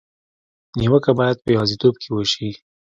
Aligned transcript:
نیوکه 0.79 1.11
باید 1.19 1.37
په 1.43 1.49
یوازېتوب 1.55 1.93
کې 2.01 2.09
وشي. 2.11 2.49